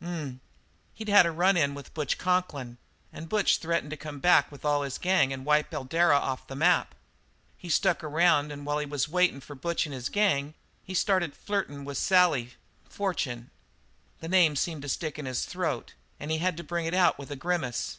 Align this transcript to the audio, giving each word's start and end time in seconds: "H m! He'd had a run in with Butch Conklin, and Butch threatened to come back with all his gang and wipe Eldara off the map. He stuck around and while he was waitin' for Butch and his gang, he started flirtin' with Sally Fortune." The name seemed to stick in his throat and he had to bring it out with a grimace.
"H 0.00 0.06
m! 0.08 0.40
He'd 0.94 1.10
had 1.10 1.26
a 1.26 1.30
run 1.30 1.54
in 1.54 1.74
with 1.74 1.92
Butch 1.92 2.16
Conklin, 2.16 2.78
and 3.12 3.28
Butch 3.28 3.58
threatened 3.58 3.90
to 3.90 3.96
come 3.98 4.20
back 4.20 4.50
with 4.50 4.64
all 4.64 4.80
his 4.84 4.96
gang 4.96 5.34
and 5.34 5.44
wipe 5.44 5.70
Eldara 5.70 6.16
off 6.16 6.46
the 6.46 6.56
map. 6.56 6.94
He 7.58 7.68
stuck 7.68 8.02
around 8.02 8.50
and 8.50 8.64
while 8.64 8.78
he 8.78 8.86
was 8.86 9.06
waitin' 9.06 9.42
for 9.42 9.54
Butch 9.54 9.84
and 9.84 9.94
his 9.94 10.08
gang, 10.08 10.54
he 10.82 10.94
started 10.94 11.36
flirtin' 11.36 11.84
with 11.84 11.98
Sally 11.98 12.54
Fortune." 12.88 13.50
The 14.20 14.30
name 14.30 14.56
seemed 14.56 14.80
to 14.80 14.88
stick 14.88 15.18
in 15.18 15.26
his 15.26 15.44
throat 15.44 15.92
and 16.18 16.30
he 16.30 16.38
had 16.38 16.56
to 16.56 16.64
bring 16.64 16.86
it 16.86 16.94
out 16.94 17.18
with 17.18 17.30
a 17.30 17.36
grimace. 17.36 17.98